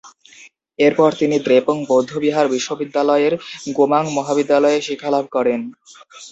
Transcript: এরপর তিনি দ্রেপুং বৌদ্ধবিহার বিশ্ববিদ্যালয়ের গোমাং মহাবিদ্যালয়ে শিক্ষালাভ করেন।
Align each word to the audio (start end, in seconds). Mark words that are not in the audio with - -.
এরপর 0.79 1.09
তিনি 1.19 1.35
দ্রেপুং 1.39 1.77
বৌদ্ধবিহার 1.89 2.47
বিশ্ববিদ্যালয়ের 2.47 3.33
গোমাং 3.77 4.03
মহাবিদ্যালয়ে 4.17 4.79
শিক্ষালাভ 4.87 5.25
করেন। 5.35 5.59